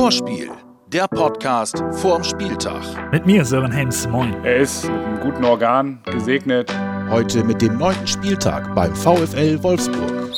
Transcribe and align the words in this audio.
Vorspiel, 0.00 0.50
der 0.86 1.06
Podcast 1.08 1.84
vorm 1.90 2.24
Spieltag. 2.24 2.80
Mit 3.12 3.26
mir, 3.26 3.44
Sören 3.44 3.70
Hems, 3.70 4.08
moin. 4.08 4.34
Er 4.44 4.56
ist 4.56 4.84
mit 4.84 4.94
einem 4.94 5.20
guten 5.20 5.44
Organ 5.44 6.00
gesegnet. 6.06 6.74
Heute 7.10 7.44
mit 7.44 7.60
dem 7.60 7.76
neunten 7.76 8.06
Spieltag 8.06 8.74
beim 8.74 8.96
VfL 8.96 9.62
Wolfsburg. 9.62 10.30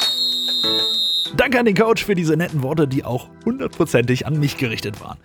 Danke 1.37 1.61
an 1.61 1.67
den 1.67 1.77
Coach 1.77 2.05
für 2.05 2.17
diese 2.17 2.37
netten 2.37 2.65
Worte, 2.65 2.89
die 2.89 3.05
auch 3.05 3.29
hundertprozentig 3.45 4.27
an 4.27 4.41
mich 4.41 4.57
gerichtet 4.57 5.01
waren. 5.01 5.19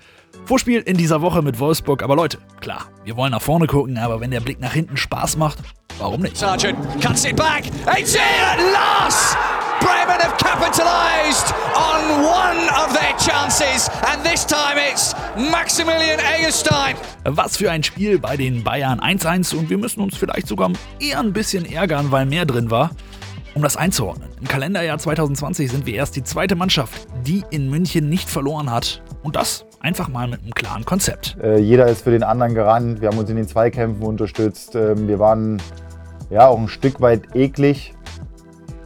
Vorspiel 0.46 0.82
in 0.82 0.98
dieser 0.98 1.24
Woche 1.24 1.42
mit 1.42 1.60
Wolfsburg, 1.60 2.04
aber 2.04 2.16
Leute, 2.16 2.38
klar, 2.60 2.92
wir 3.06 3.18
wollen 3.18 3.32
nach 3.32 3.42
vorne 3.42 3.66
gucken, 3.66 3.98
aber 3.98 4.22
wenn 4.22 4.30
der 4.30 4.42
Blick 4.42 4.60
nach 4.60 4.74
hinten 4.74 4.98
Spaß 4.98 5.38
macht, 5.38 5.58
warum 5.98 6.22
nicht? 6.22 6.38
Sargent 6.38 6.78
cuts 7.02 7.26
it 7.26 7.36
back. 7.36 7.64
It's 7.98 8.14
in 8.14 8.22
at 8.22 8.60
last! 8.72 9.36
Bremen 9.80 10.20
have 10.20 10.38
capitalised 10.38 11.54
on 11.76 12.24
one 12.24 12.70
of 12.82 12.94
their 12.94 13.16
chances, 13.18 13.90
and 14.12 14.24
this 14.24 14.46
time 14.46 14.78
it's 14.78 15.14
Maximilian 15.36 16.20
Egerstein. 16.40 16.96
Was 17.26 17.58
für 17.58 17.70
ein 17.70 17.84
Spiel 17.84 18.20
bei 18.20 18.38
den 18.38 18.64
Bayern 18.64 19.00
1-1 19.00 19.56
und 19.56 19.70
wir 19.70 19.78
müssen 19.78 20.02
uns 20.02 20.18
vielleicht 20.18 20.48
sogar 20.48 20.72
eher 21.00 21.20
ein 21.20 21.34
bisschen 21.34 21.66
ärgern, 21.66 22.12
weil 22.12 22.26
mehr 22.26 22.46
drin 22.46 22.72
war. 22.72 22.92
Um 23.54 23.64
das 23.64 23.76
einzuordnen, 23.76 24.30
im 24.40 24.48
Kalenderjahr 24.48 25.00
2020 25.00 25.72
sind 25.72 25.86
wir 25.86 25.96
erst 25.96 26.16
die 26.16 26.24
zweite 26.24 26.56
Mannschaft, 26.56 27.08
die 27.26 27.44
in 27.50 27.70
München 27.70 28.08
nicht 28.08 28.30
verloren 28.30 28.72
hat. 28.72 29.02
Und 29.24 29.36
das 29.36 29.66
einfach 29.80 30.08
mal 30.10 30.28
mit 30.28 30.42
einem 30.42 30.54
klaren 30.54 30.86
Konzept. 30.86 31.38
Äh, 31.42 31.58
jeder 31.60 31.88
ist 31.88 32.04
für 32.04 32.12
den 32.12 32.24
anderen 32.24 32.54
gerannt, 32.54 33.02
wir 33.02 33.10
haben 33.10 33.18
uns 33.18 33.30
in 33.30 33.36
den 33.36 33.48
Zweikämpfen 33.48 34.04
unterstützt. 34.04 34.76
Ähm, 34.76 35.08
wir 35.08 35.20
waren 35.20 35.62
ja 36.30 36.48
auch 36.48 36.60
ein 36.60 36.68
Stück 36.68 37.02
weit 37.02 37.36
eklig 37.36 37.94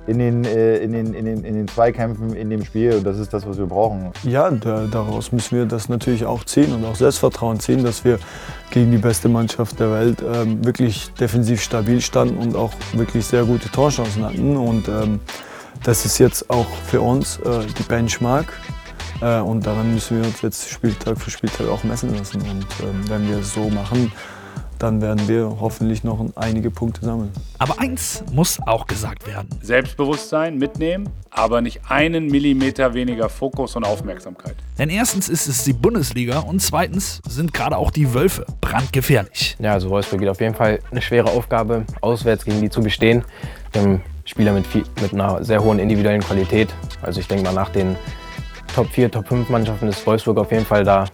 in 0.07 0.19
den, 0.19 0.45
äh, 0.45 0.77
in, 0.77 0.93
den, 0.93 1.13
in, 1.13 1.25
den, 1.25 1.43
in 1.43 1.55
den 1.55 1.67
Zweikämpfen 1.67 2.35
in 2.35 2.49
dem 2.49 2.65
Spiel 2.65 2.93
und 2.93 3.05
das 3.05 3.19
ist 3.19 3.33
das, 3.33 3.45
was 3.45 3.57
wir 3.57 3.67
brauchen. 3.67 4.11
Ja, 4.23 4.49
da, 4.49 4.87
daraus 4.87 5.31
müssen 5.31 5.57
wir 5.57 5.65
das 5.65 5.89
natürlich 5.89 6.25
auch 6.25 6.43
ziehen 6.43 6.73
und 6.73 6.83
auch 6.85 6.95
Selbstvertrauen 6.95 7.59
ziehen, 7.59 7.83
dass 7.83 8.03
wir 8.03 8.19
gegen 8.71 8.91
die 8.91 8.97
beste 8.97 9.29
Mannschaft 9.29 9.79
der 9.79 9.91
Welt 9.91 10.21
ähm, 10.21 10.63
wirklich 10.65 11.11
defensiv 11.13 11.61
stabil 11.61 12.01
standen 12.01 12.37
und 12.37 12.55
auch 12.55 12.71
wirklich 12.93 13.25
sehr 13.25 13.43
gute 13.43 13.69
Torchancen 13.69 14.25
hatten. 14.25 14.57
Und 14.57 14.87
ähm, 14.87 15.19
das 15.83 16.05
ist 16.05 16.17
jetzt 16.17 16.49
auch 16.49 16.67
für 16.87 17.01
uns 17.01 17.37
äh, 17.39 17.65
die 17.77 17.83
Benchmark. 17.83 18.53
Äh, 19.21 19.39
und 19.39 19.65
daran 19.65 19.93
müssen 19.93 20.19
wir 20.19 20.25
uns 20.25 20.41
jetzt 20.41 20.69
Spieltag 20.69 21.19
für 21.19 21.29
Spieltag 21.29 21.67
auch 21.67 21.83
messen 21.83 22.15
lassen. 22.15 22.41
Und 22.41 22.65
ähm, 22.81 23.07
wenn 23.07 23.29
wir 23.29 23.37
es 23.39 23.53
so 23.53 23.69
machen, 23.69 24.11
dann 24.81 25.01
werden 25.01 25.27
wir 25.27 25.57
hoffentlich 25.59 26.03
noch 26.03 26.25
einige 26.35 26.71
Punkte 26.71 27.05
sammeln. 27.05 27.31
Aber 27.59 27.79
eins 27.79 28.23
muss 28.31 28.59
auch 28.65 28.87
gesagt 28.87 29.27
werden. 29.27 29.47
Selbstbewusstsein 29.61 30.57
mitnehmen, 30.57 31.07
aber 31.29 31.61
nicht 31.61 31.81
einen 31.89 32.27
Millimeter 32.27 32.93
weniger 32.93 33.29
Fokus 33.29 33.75
und 33.75 33.83
Aufmerksamkeit. 33.83 34.55
Denn 34.79 34.89
erstens 34.89 35.29
ist 35.29 35.47
es 35.47 35.63
die 35.63 35.73
Bundesliga 35.73 36.39
und 36.39 36.61
zweitens 36.61 37.21
sind 37.27 37.53
gerade 37.53 37.77
auch 37.77 37.91
die 37.91 38.13
Wölfe 38.13 38.45
brandgefährlich. 38.59 39.55
Ja, 39.59 39.73
also 39.73 39.89
Wolfsburg 39.91 40.21
geht 40.21 40.29
auf 40.29 40.41
jeden 40.41 40.55
Fall 40.55 40.79
eine 40.89 41.01
schwere 41.01 41.29
Aufgabe, 41.29 41.85
auswärts 42.01 42.43
gegen 42.43 42.61
die 42.61 42.69
zu 42.69 42.81
bestehen. 42.81 43.23
Wir 43.73 43.81
haben 43.81 44.01
Spieler 44.25 44.53
mit, 44.53 44.65
viel, 44.65 44.83
mit 45.01 45.13
einer 45.13 45.43
sehr 45.43 45.63
hohen 45.63 45.77
individuellen 45.77 46.21
Qualität. 46.21 46.69
Also 47.01 47.19
ich 47.19 47.27
denke 47.27 47.43
mal, 47.43 47.53
nach 47.53 47.69
den 47.69 47.95
Top 48.73 48.87
4, 48.89 49.11
Top 49.11 49.27
5 49.27 49.49
Mannschaften 49.49 49.87
ist 49.87 50.05
Wolfsburg 50.07 50.39
auf 50.39 50.51
jeden 50.51 50.65
Fall 50.65 50.83
da, 50.83 51.05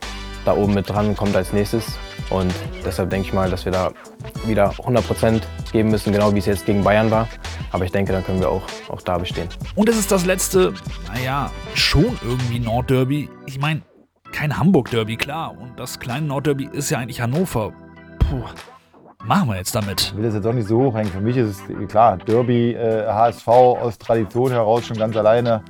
da 0.45 0.55
oben 0.55 0.73
mit 0.73 0.87
dran, 0.87 1.17
kommt 1.17 1.35
als 1.35 1.51
nächstes. 1.51 1.97
Und 2.29 2.53
deshalb 2.85 3.09
denke 3.09 3.27
ich 3.27 3.33
mal, 3.33 3.49
dass 3.49 3.65
wir 3.65 3.71
da 3.71 3.91
wieder 4.45 4.69
100 4.69 5.05
Prozent 5.05 5.47
geben 5.71 5.89
müssen, 5.89 6.11
genau 6.11 6.33
wie 6.33 6.39
es 6.39 6.45
jetzt 6.45 6.65
gegen 6.65 6.83
Bayern 6.83 7.09
war. 7.09 7.27
Aber 7.71 7.85
ich 7.85 7.91
denke, 7.91 8.11
dann 8.11 8.23
können 8.23 8.39
wir 8.39 8.49
auch, 8.49 8.63
auch 8.89 9.01
da 9.01 9.17
bestehen. 9.17 9.47
Und 9.75 9.89
es 9.89 9.97
ist 9.97 10.11
das 10.11 10.25
letzte, 10.25 10.73
naja, 11.13 11.51
schon 11.73 12.17
irgendwie 12.23 12.59
Nordderby. 12.59 13.29
Ich 13.45 13.59
meine, 13.59 13.81
kein 14.31 14.57
Hamburg-Derby, 14.57 15.17
klar. 15.17 15.55
Und 15.57 15.79
das 15.79 15.99
kleine 15.99 16.27
Nordderby 16.27 16.69
ist 16.71 16.89
ja 16.89 16.99
eigentlich 16.99 17.21
Hannover. 17.21 17.71
Puh. 18.19 18.43
Machen 19.25 19.49
wir 19.49 19.57
jetzt 19.57 19.73
damit. 19.73 20.01
Ich 20.01 20.15
will 20.15 20.23
das 20.23 20.35
jetzt 20.35 20.45
auch 20.45 20.53
nicht 20.53 20.67
so 20.67 20.79
hochhängen. 20.79 21.11
Für 21.11 21.19
mich 21.19 21.35
ist 21.35 21.61
es 21.69 21.87
klar, 21.89 22.17
Derby, 22.17 22.73
äh, 22.73 23.05
HSV 23.07 23.47
aus 23.47 23.97
Tradition 23.97 24.51
heraus 24.51 24.85
schon 24.85 24.97
ganz 24.97 25.17
alleine. 25.17 25.63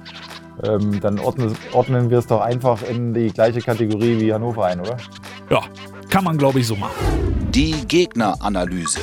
Ähm, 0.64 1.00
dann 1.00 1.20
ordnen, 1.20 1.56
ordnen 1.72 2.10
wir 2.10 2.18
es 2.18 2.28
doch 2.28 2.42
einfach 2.42 2.82
in 2.84 3.14
die 3.14 3.32
gleiche 3.32 3.62
Kategorie 3.62 4.20
wie 4.20 4.34
Hannover 4.34 4.66
ein, 4.66 4.80
oder? 4.80 4.98
Ja, 5.50 5.62
kann 6.10 6.24
man 6.24 6.38
glaube 6.38 6.60
ich 6.60 6.68
so 6.68 6.76
machen. 6.76 6.94
Die 7.52 7.74
Gegneranalyse. 7.88 9.00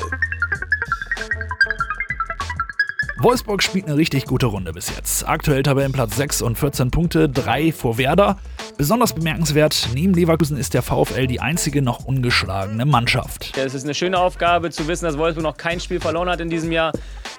Wolfsburg 3.19 3.63
spielt 3.63 3.87
eine 3.87 3.97
richtig 3.97 4.27
gute 4.27 4.47
Runde 4.47 4.73
bis 4.73 4.95
jetzt. 4.95 5.27
Aktuell 5.27 5.63
Tabellenplatz 5.63 6.17
6 6.17 6.43
und 6.43 6.59
14 6.59 6.91
Punkte, 6.91 7.29
3 7.29 7.73
vor 7.73 7.97
Werder. 7.97 8.39
Besonders 8.77 9.15
bemerkenswert, 9.15 9.89
neben 9.95 10.15
Leverkusen 10.15 10.57
ist 10.59 10.75
der 10.75 10.83
VfL 10.83 11.27
die 11.27 11.41
einzige 11.41 11.81
noch 11.81 12.05
ungeschlagene 12.05 12.85
Mannschaft. 12.85 13.57
Es 13.57 13.73
ist 13.73 13.85
eine 13.85 13.95
schöne 13.95 14.19
Aufgabe 14.19 14.71
zu 14.71 14.89
wissen, 14.89 15.05
dass 15.05 15.17
Wolfsburg 15.17 15.45
noch 15.45 15.57
kein 15.57 15.81
Spiel 15.81 16.01
verloren 16.01 16.29
hat 16.29 16.41
in 16.41 16.51
diesem 16.51 16.73
Jahr. 16.73 16.93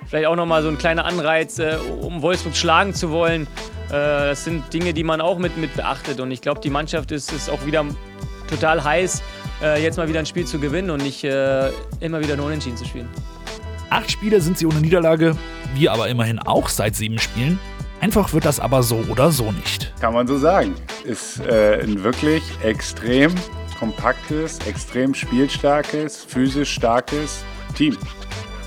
Vielleicht 0.07 0.27
auch 0.27 0.35
nochmal 0.35 0.63
so 0.63 0.69
ein 0.69 0.77
kleiner 0.77 1.05
Anreiz, 1.05 1.59
äh, 1.59 1.77
um 2.01 2.21
Wolfsburg 2.21 2.55
schlagen 2.55 2.93
zu 2.93 3.11
wollen. 3.11 3.43
Äh, 3.89 3.91
das 3.91 4.45
sind 4.45 4.73
Dinge, 4.73 4.93
die 4.93 5.03
man 5.03 5.19
auch 5.19 5.37
mit, 5.37 5.57
mit 5.57 5.75
beachtet. 5.75 6.19
Und 6.19 6.31
ich 6.31 6.41
glaube, 6.41 6.61
die 6.61 6.69
Mannschaft 6.69 7.11
ist, 7.11 7.31
ist 7.33 7.49
auch 7.49 7.65
wieder 7.65 7.85
total 8.49 8.83
heiß, 8.83 9.21
äh, 9.61 9.81
jetzt 9.81 9.97
mal 9.97 10.07
wieder 10.07 10.19
ein 10.19 10.25
Spiel 10.25 10.45
zu 10.45 10.59
gewinnen 10.59 10.89
und 10.89 11.01
nicht 11.03 11.23
immer 11.23 12.19
wieder 12.19 12.35
nur 12.35 12.47
unentschieden 12.47 12.77
zu 12.77 12.85
spielen. 12.85 13.09
Acht 13.89 14.11
Spiele 14.11 14.41
sind 14.41 14.57
sie 14.57 14.65
ohne 14.65 14.81
Niederlage, 14.81 15.37
wir 15.75 15.91
aber 15.91 16.07
immerhin 16.09 16.39
auch 16.39 16.69
seit 16.69 16.95
sieben 16.95 17.19
Spielen. 17.19 17.59
Einfach 18.01 18.33
wird 18.33 18.45
das 18.45 18.59
aber 18.59 18.83
so 18.83 18.97
oder 19.09 19.31
so 19.31 19.51
nicht. 19.51 19.93
Kann 19.99 20.13
man 20.13 20.27
so 20.27 20.37
sagen. 20.37 20.75
Ist 21.05 21.39
äh, 21.39 21.81
ein 21.81 22.03
wirklich 22.03 22.43
extrem 22.63 23.33
kompaktes, 23.79 24.59
extrem 24.67 25.13
spielstarkes, 25.13 26.23
physisch 26.25 26.73
starkes 26.73 27.43
Team. 27.75 27.97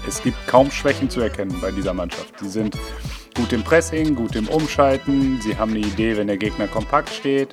Es 0.06 0.22
gibt 0.22 0.36
kaum 0.46 0.70
Schwächen 0.70 1.10
zu 1.10 1.20
erkennen 1.20 1.56
bei 1.60 1.70
dieser 1.70 1.94
Mannschaft. 1.94 2.38
Sie 2.40 2.48
sind 2.48 2.76
gut 3.36 3.52
im 3.52 3.62
Pressing, 3.62 4.14
gut 4.14 4.34
im 4.34 4.48
Umschalten. 4.48 5.40
Sie 5.40 5.56
haben 5.56 5.72
eine 5.72 5.80
Idee, 5.80 6.16
wenn 6.16 6.26
der 6.26 6.38
Gegner 6.38 6.66
kompakt 6.66 7.10
steht. 7.10 7.50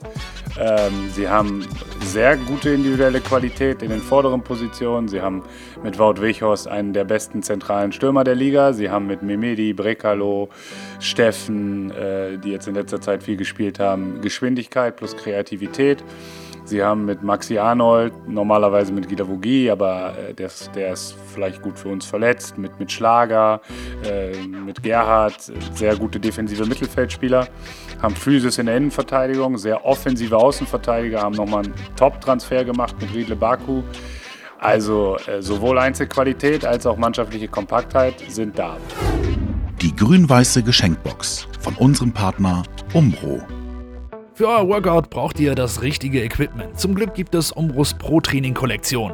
Ähm, 0.57 1.09
sie 1.11 1.27
haben 1.27 1.67
sehr 2.01 2.37
gute 2.37 2.69
individuelle 2.69 3.19
Qualität 3.19 3.81
in 3.81 3.89
den 3.89 4.01
vorderen 4.01 4.41
Positionen. 4.41 5.07
Sie 5.07 5.21
haben 5.21 5.43
mit 5.83 5.99
Wout 5.99 6.21
Weghorst 6.21 6.67
einen 6.67 6.93
der 6.93 7.03
besten 7.03 7.43
zentralen 7.43 7.91
Stürmer 7.91 8.23
der 8.23 8.35
Liga. 8.35 8.71
Sie 8.73 8.89
haben 8.89 9.07
mit 9.07 9.21
Memedi, 9.21 9.73
Brekalo, 9.73 10.49
Steffen, 10.99 11.91
äh, 11.91 12.37
die 12.37 12.51
jetzt 12.51 12.67
in 12.67 12.75
letzter 12.75 13.01
Zeit 13.01 13.23
viel 13.23 13.37
gespielt 13.37 13.79
haben, 13.79 14.21
Geschwindigkeit 14.21 14.95
plus 14.95 15.17
Kreativität. 15.17 16.03
Sie 16.65 16.83
haben 16.83 17.05
mit 17.05 17.21
Maxi 17.21 17.59
Arnold, 17.59 18.27
normalerweise 18.27 18.91
mit 18.91 19.07
Gida 19.07 19.27
Vogie, 19.27 19.69
aber 19.69 20.15
äh, 20.17 20.33
der, 20.33 20.49
der, 20.73 20.93
ist 20.93 21.15
vielleicht 21.31 21.61
gut 21.61 21.77
für 21.77 21.89
uns 21.89 22.07
verletzt, 22.07 22.57
mit, 22.57 22.79
mit 22.79 22.91
Schlager, 22.91 23.61
äh, 24.03 24.35
mit 24.47 24.81
Gerhard, 24.81 25.39
sehr 25.75 25.95
gute 25.95 26.19
defensive 26.19 26.65
Mittelfeldspieler, 26.65 27.47
haben 28.01 28.15
Physis 28.15 28.57
in 28.57 28.65
der 28.65 28.77
Innenverteidigung, 28.77 29.59
sehr 29.59 29.85
offensive 29.85 30.35
Außenverteidiger, 30.35 31.21
haben 31.21 31.35
nochmal 31.35 31.65
einen 31.65 31.75
Top-Transfer 31.95 32.65
gemacht 32.65 32.95
mit 32.99 33.13
Riedle 33.13 33.35
Baku. 33.35 33.83
Also 34.59 35.17
äh, 35.27 35.43
sowohl 35.43 35.77
Einzelqualität 35.77 36.65
als 36.65 36.87
auch 36.87 36.97
mannschaftliche 36.97 37.47
Kompaktheit 37.47 38.15
sind 38.27 38.57
da. 38.57 38.77
Die 39.81 39.95
grün-weiße 39.95 40.63
Geschenkbox 40.63 41.47
von 41.59 41.75
unserem 41.75 42.11
Partner 42.11 42.63
Umbro. 42.93 43.41
Für 44.35 44.49
euer 44.49 44.67
Workout 44.67 45.09
braucht 45.09 45.39
ihr 45.39 45.55
das 45.55 45.81
richtige 45.81 46.21
Equipment. 46.21 46.77
Zum 46.77 46.93
Glück 46.93 47.13
gibt 47.13 47.33
es 47.35 47.53
Umbros 47.53 47.93
Pro 47.93 48.19
Training 48.19 48.53
Kollektion. 48.53 49.13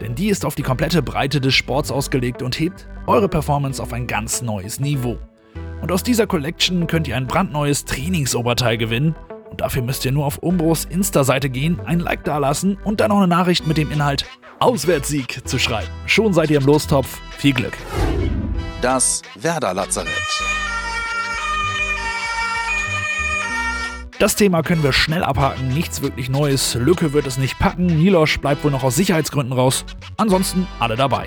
Denn 0.00 0.16
die 0.16 0.26
ist 0.26 0.44
auf 0.44 0.56
die 0.56 0.64
komplette 0.64 1.02
Breite 1.02 1.40
des 1.40 1.54
Sports 1.54 1.92
ausgelegt 1.92 2.42
und 2.42 2.58
hebt 2.58 2.88
eure 3.06 3.28
Performance 3.28 3.80
auf 3.80 3.92
ein 3.92 4.08
ganz 4.08 4.42
neues 4.42 4.80
Niveau. 4.80 5.18
Und 5.82 5.92
aus 5.92 6.02
dieser 6.02 6.26
Collection 6.26 6.88
könnt 6.88 7.06
ihr 7.06 7.14
ein 7.14 7.28
brandneues 7.28 7.84
Trainingsoberteil 7.84 8.76
gewinnen. 8.76 9.14
Und 9.48 9.60
dafür 9.60 9.82
müsst 9.82 10.04
ihr 10.04 10.10
nur 10.10 10.26
auf 10.26 10.38
Umbros 10.38 10.84
Insta-Seite 10.84 11.48
gehen, 11.48 11.78
ein 11.84 12.00
Like 12.00 12.24
dalassen 12.24 12.76
und 12.82 12.98
dann 12.98 13.10
noch 13.10 13.18
eine 13.18 13.28
Nachricht 13.28 13.68
mit 13.68 13.76
dem 13.76 13.92
Inhalt 13.92 14.26
Auswärtssieg 14.58 15.46
zu 15.46 15.60
schreiben. 15.60 15.86
Schon 16.06 16.32
seid 16.32 16.50
ihr 16.50 16.58
im 16.58 16.66
Lostopf. 16.66 17.20
Viel 17.38 17.54
Glück. 17.54 17.78
Das 18.82 19.22
Werder 19.36 19.74
Lazarett. 19.74 20.10
Das 24.18 24.34
Thema 24.34 24.62
können 24.62 24.82
wir 24.82 24.94
schnell 24.94 25.22
abhaken, 25.22 25.68
nichts 25.68 26.00
wirklich 26.00 26.30
Neues. 26.30 26.74
Lücke 26.74 27.12
wird 27.12 27.26
es 27.26 27.36
nicht 27.36 27.58
packen, 27.58 27.84
Nilosch 27.84 28.38
bleibt 28.38 28.64
wohl 28.64 28.70
noch 28.70 28.82
aus 28.82 28.96
Sicherheitsgründen 28.96 29.52
raus. 29.52 29.84
Ansonsten 30.16 30.66
alle 30.78 30.96
dabei. 30.96 31.26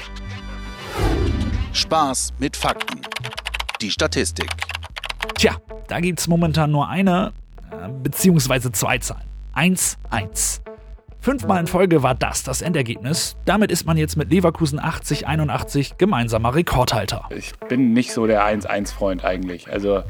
Spaß 1.72 2.34
mit 2.40 2.58
Fakten. 2.58 3.02
Die 3.80 3.92
Statistik. 3.92 4.50
Tja, 5.36 5.56
da 5.88 6.00
gibt 6.00 6.20
es 6.20 6.28
momentan 6.28 6.72
nur 6.72 6.90
eine, 6.90 7.32
äh, 7.72 7.90
beziehungsweise 8.02 8.72
zwei 8.72 8.98
Zahlen. 8.98 9.30
1, 9.54 10.00
1. 10.10 10.62
Fünfmal 11.22 11.60
in 11.60 11.68
Folge 11.68 12.02
war 12.02 12.16
das 12.16 12.42
das 12.42 12.64
Endergebnis. 12.64 13.36
Damit 13.46 13.72
ist 13.72 13.86
man 13.86 13.98
jetzt 13.98 14.16
mit 14.16 14.32
Leverkusen 14.32 14.80
80-81 14.80 15.98
gemeinsamer 15.98 16.56
Rekordhalter. 16.56 17.30
Ich 17.30 17.54
bin 17.68 17.94
nicht 17.94 18.14
so 18.14 18.26
der 18.26 18.44
1-1-Freund 18.46 19.24
eigentlich. 19.24 19.72
Also 19.72 20.02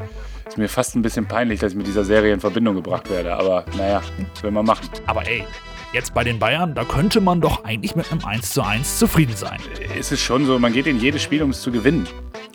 Ist 0.49 0.57
mir 0.57 0.67
fast 0.67 0.95
ein 0.95 1.03
bisschen 1.03 1.27
peinlich, 1.27 1.59
dass 1.59 1.73
ich 1.73 1.77
mit 1.77 1.85
dieser 1.85 2.03
Serie 2.03 2.33
in 2.33 2.39
Verbindung 2.39 2.73
gebracht 2.73 3.07
werde. 3.11 3.35
Aber 3.35 3.65
naja, 3.77 4.01
will 4.41 4.49
man 4.49 4.65
machen. 4.65 4.89
Aber 5.05 5.27
ey, 5.27 5.45
jetzt 5.93 6.15
bei 6.15 6.23
den 6.23 6.39
Bayern, 6.39 6.73
da 6.73 6.85
könnte 6.85 7.21
man 7.21 7.39
doch 7.39 7.63
eigentlich 7.65 7.95
mit 7.95 8.11
einem 8.11 8.25
1 8.25 8.49
zu 8.49 8.63
1 8.63 8.97
zufrieden 8.97 9.35
sein. 9.35 9.59
Ist 9.95 10.11
es 10.11 10.19
schon 10.19 10.47
so, 10.47 10.57
man 10.57 10.73
geht 10.73 10.87
in 10.87 10.99
jedes 10.99 11.21
Spiel, 11.21 11.43
um 11.43 11.51
es 11.51 11.61
zu 11.61 11.71
gewinnen. 11.71 12.07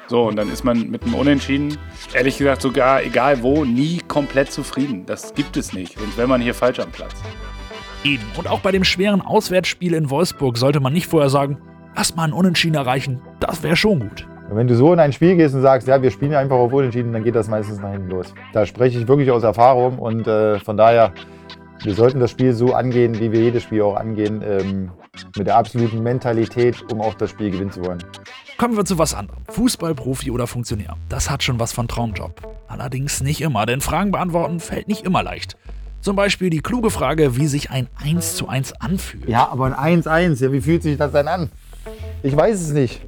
So, 0.08 0.24
und 0.24 0.34
dann 0.34 0.50
ist 0.50 0.64
man 0.64 0.90
mit 0.90 1.04
einem 1.04 1.14
Unentschieden, 1.14 1.78
ehrlich 2.12 2.36
gesagt 2.36 2.62
sogar, 2.62 3.04
egal 3.04 3.44
wo, 3.44 3.64
nie 3.64 4.00
komplett 4.08 4.50
zufrieden. 4.50 5.06
Das 5.06 5.32
gibt 5.32 5.56
es 5.56 5.72
nicht. 5.72 5.96
Sonst 5.96 6.18
wäre 6.18 6.26
man 6.26 6.40
hier 6.40 6.52
falsch 6.52 6.80
am 6.80 6.90
Platz. 6.90 7.14
Eben. 8.02 8.24
Und 8.36 8.48
auch 8.48 8.58
bei 8.58 8.72
dem 8.72 8.82
schweren 8.82 9.20
Auswärtsspiel 9.20 9.94
in 9.94 10.10
Wolfsburg 10.10 10.58
sollte 10.58 10.80
man 10.80 10.92
nicht 10.92 11.06
vorher 11.06 11.30
sagen, 11.30 11.58
lass 11.94 12.16
mal 12.16 12.24
einen 12.24 12.32
Unentschieden 12.32 12.74
erreichen. 12.74 13.22
Das 13.38 13.62
wäre 13.62 13.76
schon 13.76 14.00
gut. 14.00 14.26
Und 14.48 14.56
wenn 14.56 14.66
du 14.66 14.76
so 14.76 14.92
in 14.92 15.00
ein 15.00 15.12
Spiel 15.12 15.36
gehst 15.36 15.54
und 15.54 15.62
sagst, 15.62 15.88
ja, 15.88 16.00
wir 16.02 16.10
spielen 16.10 16.34
einfach 16.34 16.56
auf 16.56 16.72
Unentschieden, 16.72 17.12
dann 17.12 17.24
geht 17.24 17.34
das 17.34 17.48
meistens 17.48 17.80
nach 17.80 17.92
hinten 17.92 18.10
los. 18.10 18.34
Da 18.52 18.66
spreche 18.66 18.98
ich 18.98 19.08
wirklich 19.08 19.30
aus 19.30 19.42
Erfahrung 19.42 19.98
und 19.98 20.26
äh, 20.26 20.58
von 20.60 20.76
daher, 20.76 21.12
wir 21.82 21.94
sollten 21.94 22.20
das 22.20 22.30
Spiel 22.30 22.52
so 22.52 22.74
angehen, 22.74 23.18
wie 23.18 23.32
wir 23.32 23.40
jedes 23.40 23.62
Spiel 23.62 23.82
auch 23.82 23.96
angehen, 23.96 24.42
ähm, 24.46 24.90
mit 25.36 25.46
der 25.46 25.56
absoluten 25.56 26.02
Mentalität, 26.02 26.76
um 26.92 27.00
auch 27.00 27.14
das 27.14 27.30
Spiel 27.30 27.50
gewinnen 27.50 27.70
zu 27.70 27.84
wollen. 27.84 28.02
Kommen 28.58 28.76
wir 28.76 28.84
zu 28.84 28.98
was 28.98 29.14
anderem. 29.14 29.42
Fußballprofi 29.48 30.30
oder 30.30 30.46
Funktionär. 30.46 30.96
Das 31.08 31.30
hat 31.30 31.42
schon 31.42 31.58
was 31.58 31.72
von 31.72 31.88
Traumjob. 31.88 32.40
Allerdings 32.68 33.22
nicht 33.22 33.40
immer, 33.40 33.66
denn 33.66 33.80
Fragen 33.80 34.12
beantworten 34.12 34.60
fällt 34.60 34.88
nicht 34.88 35.04
immer 35.04 35.22
leicht. 35.22 35.56
Zum 36.00 36.16
Beispiel 36.16 36.50
die 36.50 36.60
kluge 36.60 36.90
Frage, 36.90 37.36
wie 37.36 37.46
sich 37.46 37.70
ein 37.70 37.88
1 38.02 38.36
zu 38.36 38.46
1 38.46 38.80
anfühlt. 38.80 39.26
Ja, 39.26 39.48
aber 39.48 39.76
ein 39.76 40.02
1-1, 40.02 40.44
ja, 40.44 40.52
wie 40.52 40.60
fühlt 40.60 40.82
sich 40.82 40.98
das 40.98 41.12
denn 41.12 41.28
an? 41.28 41.50
Ich 42.22 42.36
weiß 42.36 42.60
es 42.60 42.72
nicht. 42.72 43.00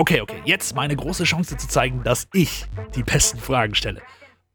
Okay, 0.00 0.20
okay, 0.20 0.36
jetzt 0.44 0.76
meine 0.76 0.94
große 0.94 1.24
Chance 1.24 1.56
zu 1.56 1.66
zeigen, 1.66 2.02
dass 2.04 2.28
ich 2.32 2.66
die 2.94 3.02
besten 3.02 3.38
Fragen 3.38 3.74
stelle. 3.74 4.00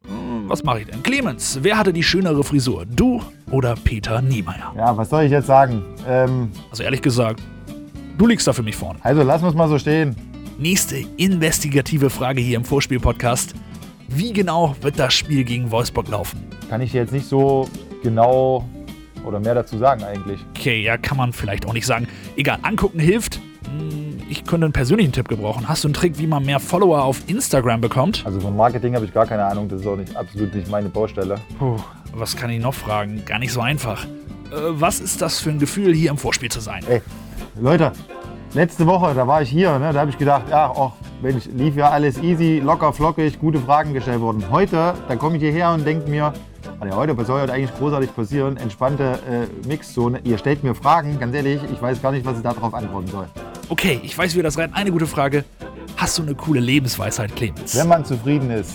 Hm, 0.06 0.48
Was 0.48 0.62
mache 0.64 0.80
ich 0.80 0.86
denn? 0.86 1.02
Clemens, 1.02 1.58
wer 1.62 1.76
hatte 1.76 1.92
die 1.92 2.02
schönere 2.02 2.42
Frisur? 2.42 2.86
Du 2.86 3.20
oder 3.50 3.74
Peter 3.74 4.22
Niemeyer? 4.22 4.72
Ja, 4.76 4.96
was 4.96 5.10
soll 5.10 5.24
ich 5.24 5.30
jetzt 5.30 5.46
sagen? 5.46 5.82
Ähm, 6.08 6.50
Also 6.70 6.82
ehrlich 6.82 7.02
gesagt, 7.02 7.42
du 8.16 8.26
liegst 8.26 8.46
da 8.46 8.52
für 8.54 8.62
mich 8.62 8.74
vorne. 8.76 8.98
also 9.02 9.22
lassen 9.22 9.44
wir 9.44 9.48
es 9.50 9.54
mal 9.54 9.68
so 9.68 9.78
stehen. 9.78 10.16
Nächste 10.58 10.96
investigative 11.18 12.08
Frage 12.10 12.40
hier 12.40 12.56
im 12.56 12.64
Vorspiel-Podcast. 12.64 13.54
Wie 14.08 14.32
genau 14.32 14.74
wird 14.80 14.98
das 14.98 15.12
Spiel 15.12 15.44
gegen 15.44 15.70
Wolfsburg 15.70 16.08
laufen? 16.08 16.42
Kann 16.70 16.80
ich 16.80 16.92
dir 16.92 17.02
jetzt 17.02 17.12
nicht 17.12 17.26
so 17.26 17.68
genau 18.02 18.66
oder 19.26 19.40
mehr 19.40 19.54
dazu 19.54 19.76
sagen 19.78 20.04
eigentlich. 20.04 20.40
Okay, 20.56 20.82
ja, 20.82 20.96
kann 20.96 21.16
man 21.18 21.32
vielleicht 21.34 21.66
auch 21.66 21.72
nicht 21.74 21.86
sagen. 21.86 22.06
Egal, 22.36 22.58
angucken 22.62 22.98
hilft. 23.00 23.40
Könnte 24.54 24.66
einen 24.66 24.72
persönlichen 24.72 25.10
Tipp 25.10 25.26
gebrauchen. 25.26 25.68
Hast 25.68 25.82
du 25.82 25.88
einen 25.88 25.94
Trick, 25.94 26.16
wie 26.16 26.28
man 26.28 26.44
mehr 26.44 26.60
Follower 26.60 27.02
auf 27.02 27.28
Instagram 27.28 27.80
bekommt? 27.80 28.22
Also 28.24 28.38
von 28.38 28.56
Marketing 28.56 28.94
habe 28.94 29.04
ich 29.04 29.12
gar 29.12 29.26
keine 29.26 29.44
Ahnung, 29.44 29.68
das 29.68 29.80
ist 29.80 29.86
auch 29.88 29.96
nicht, 29.96 30.14
absolut 30.14 30.54
nicht 30.54 30.70
meine 30.70 30.88
Baustelle. 30.88 31.40
Puh, 31.58 31.76
was 32.12 32.36
kann 32.36 32.50
ich 32.50 32.62
noch 32.62 32.72
fragen? 32.72 33.24
Gar 33.26 33.40
nicht 33.40 33.52
so 33.52 33.60
einfach. 33.60 34.04
Äh, 34.04 34.08
was 34.52 35.00
ist 35.00 35.20
das 35.20 35.40
für 35.40 35.50
ein 35.50 35.58
Gefühl, 35.58 35.92
hier 35.92 36.10
im 36.10 36.18
Vorspiel 36.18 36.52
zu 36.52 36.60
sein? 36.60 36.84
Ey, 36.88 37.02
Leute, 37.60 37.90
letzte 38.52 38.86
Woche, 38.86 39.12
da 39.12 39.26
war 39.26 39.42
ich 39.42 39.48
hier, 39.48 39.76
ne, 39.80 39.92
da 39.92 39.98
habe 39.98 40.10
ich 40.10 40.18
gedacht, 40.18 40.44
ja, 40.48 40.72
ach, 40.72 40.92
Mensch, 41.20 41.46
lief 41.46 41.74
ja 41.74 41.90
alles 41.90 42.22
easy, 42.22 42.60
locker, 42.64 42.92
flockig, 42.92 43.40
gute 43.40 43.58
Fragen 43.58 43.92
gestellt 43.92 44.20
worden. 44.20 44.44
Heute, 44.52 44.94
da 45.08 45.16
komme 45.16 45.36
ich 45.36 45.42
hierher 45.42 45.72
und 45.72 45.84
denke 45.84 46.08
mir, 46.08 46.32
also 46.78 46.96
heute, 46.96 47.16
was 47.16 47.26
soll 47.26 47.40
heute 47.40 47.52
eigentlich 47.54 47.76
großartig 47.76 48.14
passieren? 48.14 48.56
Entspannte 48.56 49.18
äh, 49.28 49.66
Mixzone. 49.66 50.20
Ihr 50.22 50.38
stellt 50.38 50.62
mir 50.62 50.76
Fragen, 50.76 51.18
ganz 51.18 51.34
ehrlich, 51.34 51.60
ich 51.72 51.82
weiß 51.82 52.00
gar 52.00 52.12
nicht, 52.12 52.24
was 52.24 52.36
ich 52.36 52.44
darauf 52.44 52.72
antworten 52.72 53.08
soll. 53.08 53.26
Okay, 53.68 54.00
ich 54.02 54.16
weiß, 54.16 54.32
wie 54.32 54.36
wir 54.36 54.42
das 54.42 54.58
rein. 54.58 54.74
Eine 54.74 54.92
gute 54.92 55.06
Frage. 55.06 55.44
Hast 55.96 56.18
du 56.18 56.22
eine 56.22 56.34
coole 56.34 56.60
Lebensweisheit, 56.60 57.34
Clemens? 57.34 57.76
Wenn 57.76 57.88
man 57.88 58.04
zufrieden 58.04 58.50
ist, 58.50 58.72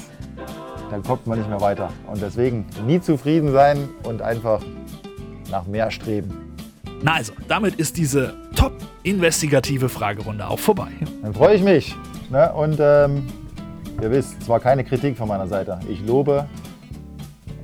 dann 0.90 1.04
kommt 1.04 1.28
man 1.28 1.38
nicht 1.38 1.50
mehr 1.50 1.62
weiter. 1.62 1.92
Und 2.08 2.22
deswegen 2.22 2.66
nie 2.88 3.00
zufrieden 3.00 3.52
sein 3.52 3.90
und 4.04 4.22
einfach 4.22 4.62
nach 5.52 5.66
mehr 5.68 5.92
streben. 5.92 6.56
Na 7.04 7.14
also, 7.14 7.34
damit 7.48 7.76
ist 7.76 7.98
diese 7.98 8.36
top-investigative 8.56 9.90
Fragerunde 9.90 10.48
auch 10.48 10.60
vorbei. 10.60 10.92
Dann 11.22 11.34
freue 11.34 11.56
ich 11.56 11.62
mich. 11.62 11.96
Ne? 12.30 12.52
Und 12.54 12.80
ähm, 12.80 13.28
ihr 14.02 14.12
wisst, 14.12 14.44
zwar 14.44 14.60
keine 14.60 14.84
Kritik 14.84 15.18
von 15.18 15.28
meiner 15.28 15.48
Seite. 15.48 15.80
Ich 15.88 16.02
lobe, 16.06 16.48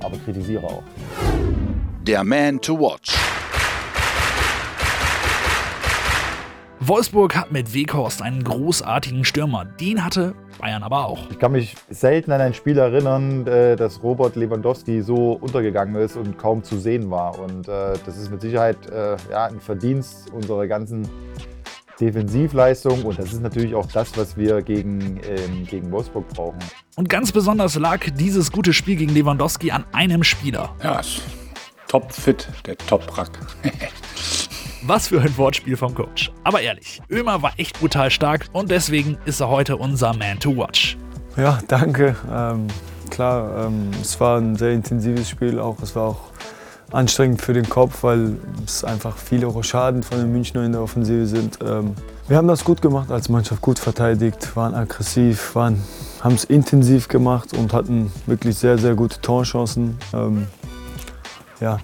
aber 0.00 0.16
kritisiere 0.18 0.64
auch. 0.64 0.82
Der 2.02 2.22
Man 2.22 2.60
to 2.60 2.78
Watch. 2.78 3.25
Wolfsburg 6.88 7.34
hat 7.34 7.50
mit 7.50 7.74
Weghorst 7.74 8.22
einen 8.22 8.44
großartigen 8.44 9.24
Stürmer. 9.24 9.64
Den 9.64 10.04
hatte 10.04 10.36
Bayern 10.60 10.84
aber 10.84 11.06
auch. 11.06 11.18
Ich 11.30 11.38
kann 11.40 11.50
mich 11.50 11.74
selten 11.90 12.30
an 12.30 12.40
ein 12.40 12.54
Spiel 12.54 12.78
erinnern, 12.78 13.44
äh, 13.48 13.74
dass 13.74 14.04
Robert 14.04 14.36
Lewandowski 14.36 15.02
so 15.02 15.32
untergegangen 15.32 15.96
ist 15.96 16.16
und 16.16 16.38
kaum 16.38 16.62
zu 16.62 16.78
sehen 16.78 17.10
war. 17.10 17.40
Und 17.40 17.66
äh, 17.66 17.94
das 18.06 18.16
ist 18.16 18.30
mit 18.30 18.40
Sicherheit 18.40 18.76
äh, 18.88 19.16
ja, 19.32 19.46
ein 19.46 19.58
Verdienst 19.58 20.30
unserer 20.32 20.68
ganzen 20.68 21.08
Defensivleistung. 21.98 23.02
Und 23.02 23.18
das 23.18 23.32
ist 23.32 23.42
natürlich 23.42 23.74
auch 23.74 23.86
das, 23.86 24.16
was 24.16 24.36
wir 24.36 24.62
gegen, 24.62 25.20
ähm, 25.28 25.66
gegen 25.68 25.90
Wolfsburg 25.90 26.28
brauchen. 26.28 26.60
Und 26.94 27.08
ganz 27.08 27.32
besonders 27.32 27.74
lag 27.74 27.98
dieses 28.14 28.52
gute 28.52 28.72
Spiel 28.72 28.94
gegen 28.94 29.12
Lewandowski 29.12 29.72
an 29.72 29.84
einem 29.92 30.22
Spieler. 30.22 30.72
Ja, 30.84 31.00
ist 31.00 31.22
top 31.88 32.12
fit, 32.12 32.48
der 32.64 32.76
Top-Rack. 32.76 33.40
Was 34.82 35.08
für 35.08 35.20
ein 35.20 35.36
Wortspiel 35.36 35.76
vom 35.76 35.94
Coach. 35.94 36.30
Aber 36.44 36.60
ehrlich, 36.60 37.00
Ömer 37.10 37.42
war 37.42 37.52
echt 37.56 37.78
brutal 37.80 38.10
stark 38.10 38.46
und 38.52 38.70
deswegen 38.70 39.16
ist 39.24 39.40
er 39.40 39.48
heute 39.48 39.76
unser 39.76 40.14
Man 40.14 40.38
to 40.38 40.56
Watch. 40.56 40.96
Ja, 41.36 41.58
danke. 41.66 42.14
Ähm, 42.30 42.66
klar, 43.10 43.66
ähm, 43.66 43.90
es 44.00 44.18
war 44.20 44.38
ein 44.38 44.56
sehr 44.56 44.72
intensives 44.72 45.28
Spiel, 45.28 45.58
auch 45.58 45.80
es 45.82 45.96
war 45.96 46.08
auch 46.08 46.20
anstrengend 46.92 47.42
für 47.42 47.52
den 47.52 47.68
Kopf, 47.68 48.02
weil 48.02 48.36
es 48.64 48.84
einfach 48.84 49.16
viele 49.16 49.46
Rochaden 49.46 50.02
von 50.02 50.18
den 50.18 50.32
Münchner 50.32 50.64
in 50.64 50.72
der 50.72 50.82
Offensive 50.82 51.26
sind. 51.26 51.58
Ähm, 51.64 51.94
wir 52.28 52.36
haben 52.36 52.48
das 52.48 52.64
gut 52.64 52.82
gemacht 52.82 53.10
als 53.10 53.28
Mannschaft, 53.28 53.60
gut 53.60 53.78
verteidigt, 53.78 54.56
waren 54.56 54.74
aggressiv, 54.74 55.54
waren, 55.54 55.82
haben 56.22 56.34
es 56.34 56.44
intensiv 56.44 57.08
gemacht 57.08 57.56
und 57.56 57.72
hatten 57.72 58.12
wirklich 58.26 58.56
sehr, 58.56 58.78
sehr 58.78 58.94
gute 58.94 59.20
Torchancen. 59.20 59.98
Ähm, 60.12 60.46
ja, 61.60 61.78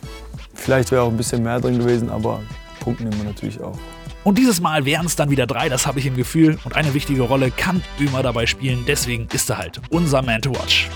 vielleicht 0.54 0.90
wäre 0.90 1.02
auch 1.02 1.10
ein 1.10 1.16
bisschen 1.16 1.42
mehr 1.42 1.60
drin 1.60 1.78
gewesen, 1.78 2.10
aber 2.10 2.40
Punkte 2.82 3.04
nehmen 3.04 3.16
wir 3.18 3.24
natürlich 3.24 3.60
auch. 3.60 3.78
Und 4.24 4.38
dieses 4.38 4.60
Mal 4.60 4.84
wären 4.84 5.06
es 5.06 5.14
dann 5.16 5.30
wieder 5.30 5.46
drei, 5.46 5.68
das 5.68 5.86
habe 5.86 6.00
ich 6.00 6.06
im 6.06 6.16
Gefühl. 6.16 6.58
Und 6.64 6.74
eine 6.74 6.94
wichtige 6.94 7.22
Rolle 7.22 7.50
kann 7.50 7.82
Ömer 8.00 8.22
dabei 8.22 8.46
spielen, 8.46 8.84
deswegen 8.86 9.28
ist 9.32 9.48
er 9.50 9.58
halt 9.58 9.80
unser 9.90 10.20
Man 10.22 10.42
to 10.42 10.50
Watch. 10.50 10.88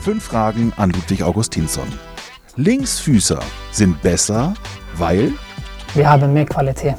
Fünf 0.00 0.24
Fragen 0.24 0.72
an 0.76 0.90
Ludwig 0.90 1.22
Augustinsson. 1.22 1.86
Linksfüßer 2.56 3.40
sind 3.70 4.00
besser, 4.02 4.54
weil 4.96 5.32
Wir 5.94 6.08
haben 6.08 6.32
mehr 6.32 6.44
Qualität. 6.44 6.96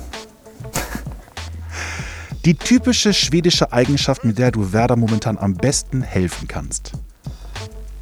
die 2.46 2.56
typische 2.56 3.14
schwedische 3.14 3.72
Eigenschaft, 3.74 4.24
mit 4.24 4.38
der 4.38 4.52
du 4.52 4.72
Werder 4.72 4.96
momentan 4.96 5.38
am 5.38 5.54
besten 5.54 6.02
helfen 6.02 6.48
kannst. 6.48 6.94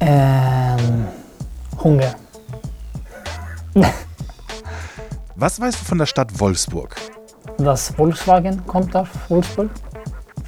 Ähm, 0.00 1.06
Hunger. 1.82 2.14
Was 5.36 5.60
weißt 5.60 5.80
du 5.80 5.84
von 5.84 5.98
der 5.98 6.06
Stadt 6.06 6.38
Wolfsburg? 6.38 6.94
Das 7.58 7.90
Volkswagen 7.90 8.64
kommt 8.66 8.94
auf 8.94 9.08
Wolfsburg, 9.28 9.68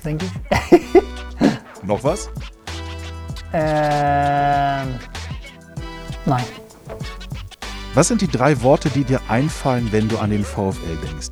denke 0.05 0.26
ich. 0.26 1.02
Noch 1.83 2.02
was? 2.05 2.31
Ähm, 3.52 4.95
nein. 6.25 6.45
Was 7.95 8.09
sind 8.09 8.21
die 8.21 8.28
drei 8.28 8.62
Worte, 8.62 8.88
die 8.90 9.02
dir 9.02 9.21
einfallen, 9.28 9.88
wenn 9.90 10.09
du 10.09 10.19
an 10.19 10.31
den 10.31 10.45
VfL 10.45 10.97
denkst? 11.02 11.31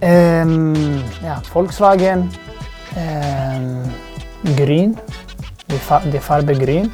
Ähm, 0.00 1.02
ja, 1.22 1.42
Volkswagen, 1.52 2.30
ähm, 2.96 3.82
Grün, 4.56 4.96
die, 5.70 5.76
Fa 5.76 6.00
die 6.00 6.18
Farbe 6.18 6.56
Grün 6.56 6.90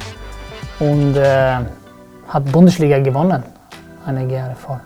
und 0.79 1.15
äh, 1.15 1.57
hat 2.27 2.51
Bundesliga 2.51 2.99
gewonnen 2.99 3.43
einige 4.05 4.35
Jahre 4.35 4.55
vor. 4.55 4.81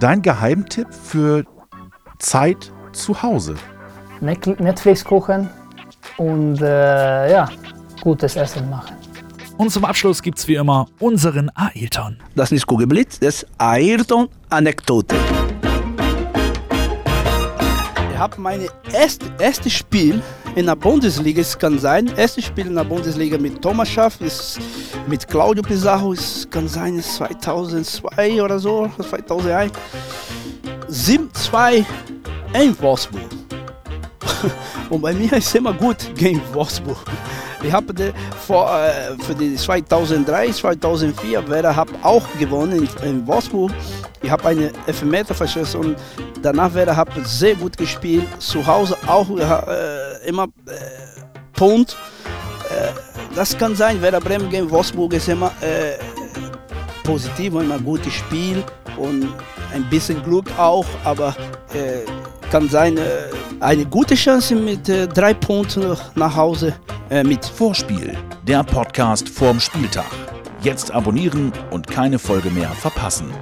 Dein 0.00 0.22
Geheimtipp 0.22 0.86
für 0.92 1.44
Zeit 2.18 2.72
zu 2.92 3.20
Hause? 3.20 3.56
Net- 4.20 4.60
Netflix 4.60 5.04
gucken 5.04 5.48
und 6.16 6.60
äh, 6.60 7.32
ja, 7.32 7.48
gutes 8.00 8.36
Essen 8.36 8.68
machen. 8.70 8.96
Und 9.56 9.70
zum 9.70 9.84
Abschluss 9.84 10.22
gibt's 10.22 10.46
wie 10.46 10.54
immer 10.54 10.86
unseren 11.00 11.50
Ailton. 11.54 12.18
Das 12.36 12.46
ist 12.46 12.52
nicht 12.52 12.66
Kugelblitz, 12.66 13.18
das 13.18 13.42
ist 13.42 13.46
Ayrton-Anekdote. 13.58 15.16
Ich 18.12 18.18
habe 18.18 18.40
mein 18.40 18.66
erste, 18.92 19.26
erstes 19.40 19.72
Spiel 19.72 20.22
in 20.54 20.66
der 20.66 20.76
Bundesliga, 20.76 21.40
es 21.40 21.56
kann 21.58 21.78
sein, 21.78 22.08
erstes 22.16 22.44
Spiel 22.46 22.66
in 22.68 22.74
der 22.76 22.84
Bundesliga 22.84 23.36
mit 23.38 23.60
Thomas 23.62 23.88
Schaff, 23.88 24.20
ist 24.20 24.60
mit 25.08 25.26
Claudio 25.26 25.62
Pizarro, 25.62 26.12
es 26.12 26.46
kann 26.50 26.68
sein, 26.68 26.98
ist 26.98 27.14
2002 27.16 28.42
oder 28.42 28.58
so, 28.58 28.90
2001. 28.98 29.72
7-2 30.90 31.84
in 32.54 32.80
Wolfsburg. 32.80 33.22
Und 34.90 35.00
bei 35.00 35.12
mir 35.14 35.32
ist 35.32 35.54
immer 35.54 35.72
gut 35.72 35.96
gegen 36.14 36.42
Wolfsburg. 36.52 36.98
Ich 37.62 37.72
habe 37.72 38.12
vor, 38.46 38.70
äh, 38.78 39.16
für 39.24 39.34
die 39.34 39.56
2003, 39.56 40.52
2004 40.52 41.48
wäre 41.48 41.74
habe 41.74 41.92
auch 42.02 42.22
gewonnen 42.38 42.86
in, 43.02 43.08
in 43.08 43.26
Wolfsburg. 43.26 43.72
Ich 44.22 44.30
habe 44.30 44.48
eine 44.48 44.72
Elfmeter 44.86 45.34
verschossen 45.34 45.80
und 45.80 45.96
danach 46.42 46.72
wäre 46.74 46.96
habe 46.96 47.12
sehr 47.24 47.54
gut 47.56 47.76
gespielt. 47.76 48.26
Zu 48.38 48.64
Hause 48.66 48.96
auch 49.06 49.28
äh, 49.30 50.28
immer 50.28 50.44
äh, 50.66 50.70
Punkt. 51.52 51.96
Äh, 52.70 53.07
das 53.38 53.56
kann 53.56 53.76
sein, 53.76 54.02
Werder 54.02 54.18
Bremen 54.18 54.50
gegen 54.50 54.68
Wolfsburg 54.68 55.12
ist 55.12 55.28
immer 55.28 55.52
äh, 55.60 55.96
positiv 57.04 57.54
und 57.54 57.66
immer 57.66 57.78
gutes 57.78 58.12
Spiel 58.12 58.64
und 58.96 59.28
ein 59.72 59.88
bisschen 59.88 60.20
Glück 60.24 60.46
auch, 60.58 60.84
aber 61.04 61.36
äh, 61.72 62.04
kann 62.50 62.68
sein, 62.68 62.96
äh, 62.96 63.02
eine 63.60 63.86
gute 63.86 64.16
Chance 64.16 64.56
mit 64.56 64.88
äh, 64.88 65.06
drei 65.06 65.34
Punkten 65.34 65.96
nach 66.16 66.34
Hause 66.34 66.74
äh, 67.10 67.22
mit. 67.22 67.44
Vorspiel, 67.44 68.18
der 68.42 68.64
Podcast 68.64 69.28
vorm 69.28 69.60
Spieltag. 69.60 70.10
Jetzt 70.60 70.90
abonnieren 70.90 71.52
und 71.70 71.86
keine 71.86 72.18
Folge 72.18 72.50
mehr 72.50 72.70
verpassen. 72.70 73.32